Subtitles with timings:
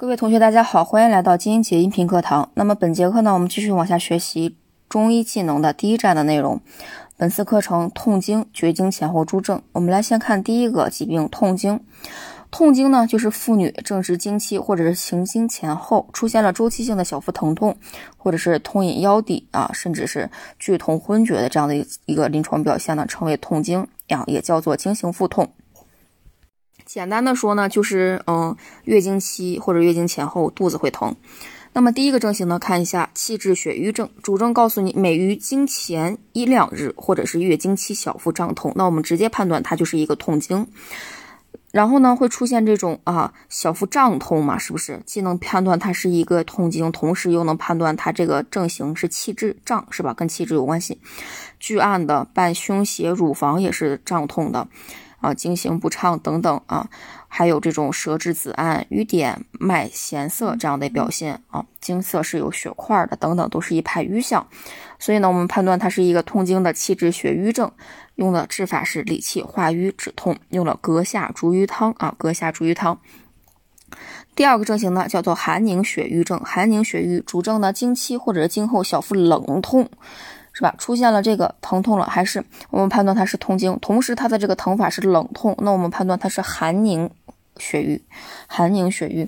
[0.00, 2.48] 各位同学，大家好，欢迎来到金英杰音频课堂。
[2.54, 4.56] 那么本节课呢，我们继续往下学习
[4.88, 6.58] 中医技能的第一站的内容。
[7.18, 11.78] 本次课程痛经、绝经前后诸症，我们来先看第一个疾病痛经。
[12.50, 17.76] 痛经呢，就是妇女正值经期或者是行经前后出现了周期性的小腹疼痛，
[18.16, 21.76] 或者是痛隐腰底啊，甚至是剧痛昏厥的这样的
[22.06, 25.52] 一个临床表现呢，称为痛经啊，也叫做经行腹痛。
[26.92, 31.14] 简单的说呢，就是嗯，月经期或者月经前后肚子会疼。
[31.72, 40.66] 那么第一个症型呢，看一下气滞血瘀症，主症告诉你每于经前一两日或者是月经期小腹胀痛，那我们直接判断它就是一个痛经。
[41.70, 45.00] 然后呢，会出现这种啊小腹胀痛嘛，是不是？
[45.06, 50.12] 既能判断它是一个痛经，同时又能判断它这个症型是气滞胀，是吧？
[50.12, 51.00] 跟气滞有关系。
[51.60, 54.66] 巨暗的伴胸胁、乳房也是胀痛的。
[55.20, 56.88] 啊，经行不畅等等啊，
[57.28, 64.46] 还有这种舌质紫暗、瘀点、脉弦涩这样的表现啊，经色是有血块的等等，都是一派瘀象。
[64.98, 67.70] 所以呢，我们判断它是一个痛经的气滞血瘀症，
[68.16, 72.98] 用的治法是理气化瘀止痛，用了阁下逐瘀汤啊，阁下逐瘀汤。
[74.36, 79.90] 第二个症型呢，叫做寒凝血瘀症，寒凝血瘀主症呢，经期或者是经后小腹冷痛。
[80.60, 80.74] 是吧？
[80.76, 83.78] 出现了这个疼痛了，还是我们判断它是痛经？
[83.80, 87.08] 同时，它的这个疼法是冷痛，那我们判断它是寒凝
[87.56, 88.02] 血瘀，
[88.46, 89.22] 寒凝血瘀，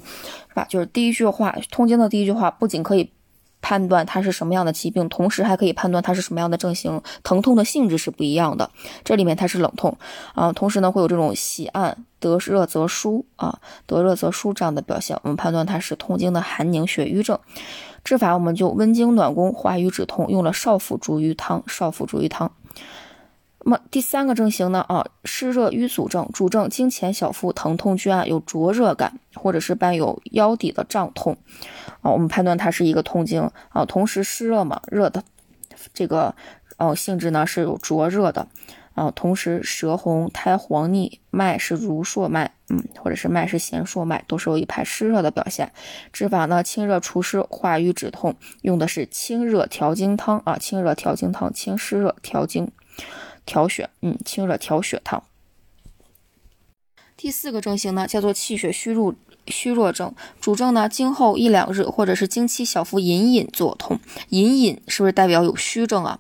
[0.49, 0.67] 是吧？
[0.69, 3.11] 就是第一句话，痛经的第一句话，不仅可以。
[3.63, 8.69] 判断它是什么样的疾病，同时还可以判断它是什么样的症型，疼痛的性质是不一样的。
[9.03, 9.97] 这里面它是冷痛
[10.35, 17.39] 啊，同时呢会有这种喜按得热则舒啊，得热则舒这样的表现，我们判断它是痛经的寒凝血瘀症。
[18.05, 22.51] 治法我们就温经暖宫化瘀止痛，用了少腹逐瘀汤，少腹逐瘀汤。
[23.65, 24.85] 那么第三个症型呢？
[24.89, 31.37] 啊，湿热瘀阻症，主症经前小腹疼痛剧按，有灼热感，或者是伴有腰底的胀痛，
[32.01, 33.85] 啊，我们判断它是一个痛经啊。
[33.85, 35.25] 同时湿热嘛，热的
[35.93, 36.35] 这个
[36.77, 38.47] 哦性质呢是有灼热的
[38.95, 39.11] 啊。
[39.11, 45.73] 同时舌红苔黄腻，脉是如数脉，嗯，或者是脉是弦数脉，都是有一派湿热的表现。
[46.13, 52.71] 治法呢，清热除湿，化瘀止痛，用的是清热调经汤啊，清热调经汤，清湿热调经。
[53.45, 55.25] 调血，嗯，清热调血汤。
[57.17, 59.15] 第四个症型呢，叫做气血虚弱
[59.53, 66.19] 虚弱症，主症呢，经后一两日或者是经期小腹隐隐作痛，隐隐是不是代表有虚症啊？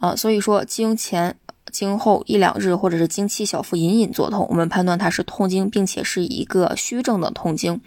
[0.00, 1.36] 啊，所以说经前、
[1.70, 7.80] 经后一两日或者是经期小腹隐隐作痛，我们判断它是痛经，并且是一个虚症的痛经。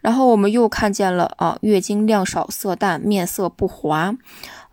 [0.00, 4.16] 然后我们又看见了啊，月经量少、色淡、面色不滑。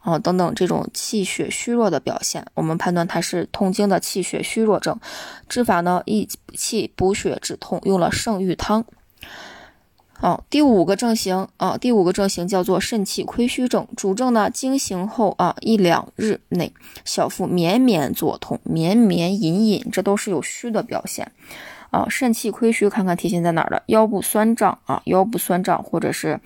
[0.04, 5.00] 啊，等等这种气血虚弱的表现，我们判断它是痛经的气血虚弱症。
[5.48, 8.84] 治法呢，益气补血止痛，用了圣玉汤。
[10.22, 16.72] 哦，第五个症型啊，第五个症型叫做肾气亏虚症，主症呢，经行后啊一两日内
[17.04, 21.32] 小腹绵绵作痛，绵绵隐隐，这都是有虚的表现。
[21.90, 23.84] 啊，肾气亏虚，看看体现在哪儿了？
[23.88, 26.40] 腰部酸胀啊，腰部酸胀，或者是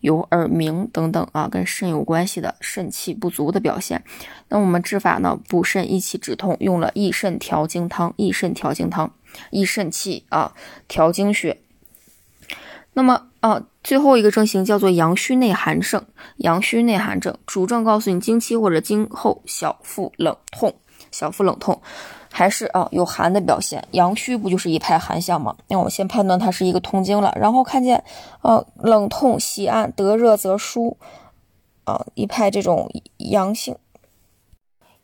[0.00, 4.02] 有耳鸣等等啊，跟肾有关系的肾气不足的表现。
[4.48, 9.10] 那我们治法呢，补肾益气止痛，用了益肾调经汤，益肾调经汤，
[9.50, 10.52] 益肾气啊，
[10.86, 11.60] 调经血。
[12.92, 16.04] 那么啊，最后一个症型叫做阳虚内寒症，
[16.36, 20.74] 阳虚内寒症主症告诉你经期或者经后小腹冷痛，
[21.10, 21.80] 小腹冷痛。
[22.32, 25.56] 还是啊，有寒的表现，阳虚不就是一派寒象吗？
[25.66, 28.04] 那我先判断它是一个痛经了，然后看见，
[28.42, 30.96] 呃，冷痛喜按，得热则舒，
[31.82, 33.76] 啊，一派这种阳性。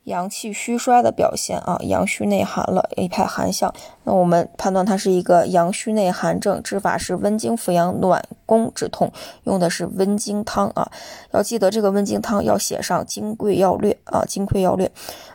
[0.06, 3.74] 阳气虚衰的表现啊，阳虚内寒了，一派寒象。
[4.04, 9.10] 那我们判断它是一个阳虚内寒症，治法是温经扶阳暖宫止痛，
[9.42, 10.88] 用的是温经汤啊。
[11.32, 14.86] 要记得这个温经汤要写上《金匮要略》啊，《金匮要略》。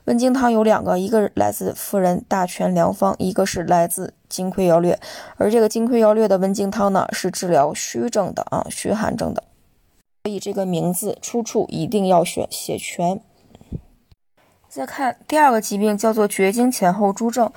[0.05, 4.93] 温经汤有两个，一个来自《妇人大全良方》，一个是来自《金匮要略》。
[5.35, 9.43] 而这个《金匮要略》的温经汤呢，是治疗虚症的啊，虚寒症的。
[10.23, 13.19] 所以这个名字出处一定要选写全。
[14.73, 17.51] 再看第二个疾病，叫做绝经前后诸症。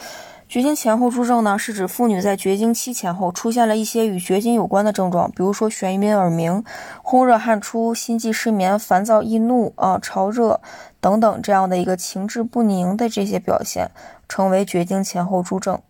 [0.49, 6.65] 绝经前后诸症呢，是指妇女在绝经期前后出现了一些与绝经有关的症状，比如说眩晕、耳鸣、
[7.05, 10.61] 烘热汗出、心悸失眠、烦躁易怒啊、潮热
[11.01, 13.93] 等等这样的一个情志不宁的这些表现，
[14.29, 15.81] 成为绝经前后诸症。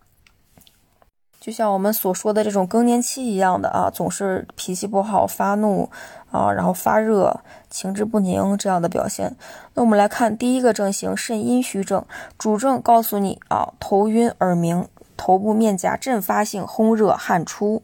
[1.45, 5.87] 就像我们所说的这种更年期一样的啊，总是脾气不好、发怒
[6.31, 7.39] 啊，然后发热、
[7.69, 9.37] 情志不宁这样的表现。
[9.75, 12.03] 那我们来看第一个症型，肾阴虚症，
[12.39, 17.83] 主症告诉你啊，头晕、耳鸣、头部面颊阵发性烘热、汗出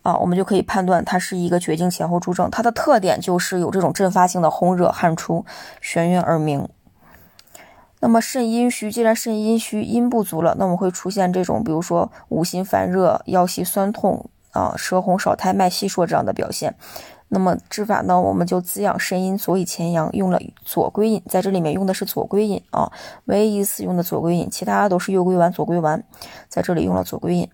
[0.00, 2.50] 啊，我们就可以判断它是一个绝经前后诸症。
[2.50, 5.44] 它的特点就是有这种阵发性的红热汗出、
[5.82, 6.66] 眩晕耳鸣。
[8.06, 16.76] 那么肾阴虚，既然肾阴虚，阴不足了，那么会出现这种，比如说五心烦热、腰膝酸痛啊、舌红少苔、脉细数这样的表现。
[17.26, 22.92] 那么治法呢，我们就滋养肾阴，左以前阳，用了左归饮，在这里面用的是左归饮啊，
[23.24, 26.04] 唯一一次用的左归饮，其他都是右归丸、左归丸，
[26.48, 27.48] 在这里用了左归饮。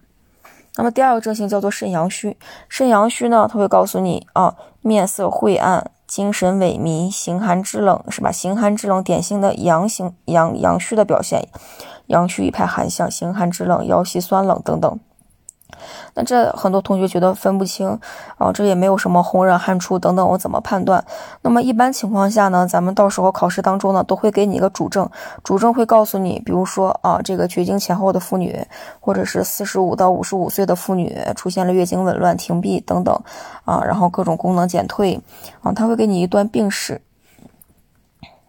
[0.76, 2.36] 那么第二个症型叫做肾阳虚，
[2.68, 5.90] 肾阳虚呢，它会告诉你啊，面色晦暗。
[6.06, 8.30] 精神萎靡，形寒肢冷，是吧？
[8.30, 11.48] 形寒肢冷，典型的阳型阳阳虚的表现，
[12.06, 15.00] 阳虚一派寒象，形寒肢冷，腰膝酸冷等等。
[16.14, 17.98] 那这很多同学觉得分不清
[18.38, 21.04] 啊，这也没有什么红热汗出等等，我怎么判断？
[21.42, 25.08] 那么一般情况下呢，咱们到时候考试当中呢，都会给你一个主症，
[25.42, 28.64] 主症会告诉你，比如说啊，这个绝经前后的妇女，
[29.00, 33.18] 或者是四十五到五十五岁的妇女出现了月经紊乱、停闭等等
[33.64, 35.20] 啊，然后各种功能减退
[35.62, 37.00] 啊，他会给你一段病史。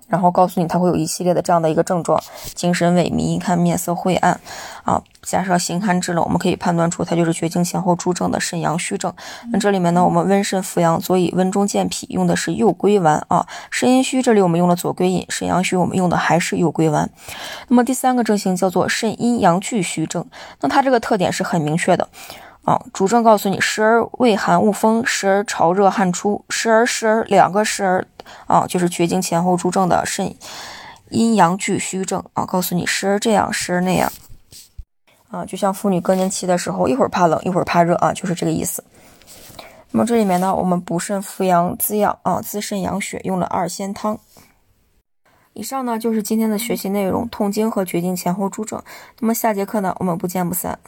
[0.08, 2.22] 然后告诉你，他会有一系列的这样的一个症状，
[2.54, 4.40] 精神萎靡，看面色晦暗，
[4.84, 9.12] 啊，加上心寒肢冷，我们可以判断出它就是绝经前后诸症的肾阳虚症。
[9.52, 13.46] 那这里面呢，我们温肾扶阳，所以温中健脾，用的是右归丸啊。
[13.72, 17.10] 肾阴虚这里我们用了左归饮，肾阳虚我们用的还是右归丸。
[17.70, 20.26] 那么第三个症型叫做肾阴阳俱虚症，
[20.62, 22.08] 那它这个特点是很明确的。
[22.66, 28.06] 啊，主症告诉你，时而畏寒恶风，时而潮热汗出，时而时而两个时而，
[28.48, 30.36] 啊，就是绝经前后诸症的肾
[31.10, 34.12] 阴阳俱虚症啊，告诉你时而这样，时而那样，
[35.30, 38.84] 啊，就像妇女更年期的时候，一会儿怕冷，一会儿怕热啊，就是这个意思。
[39.92, 44.18] 那么这里面呢，我们补肾扶阳滋养啊，滋肾养血，用了二仙汤。
[45.54, 48.82] 以上呢就是今天的学习内容，痛经和绝经前后诸症。
[49.20, 50.80] 那么下节课呢，我们不见不散。